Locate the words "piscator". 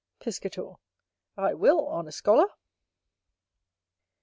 0.19-0.77